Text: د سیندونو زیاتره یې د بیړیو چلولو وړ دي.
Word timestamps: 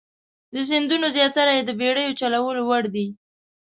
د 0.53 0.55
سیندونو 0.69 1.07
زیاتره 1.15 1.53
یې 1.57 1.63
د 1.65 1.71
بیړیو 1.79 2.17
چلولو 2.21 2.61
وړ 2.69 2.83
دي. 2.95 3.07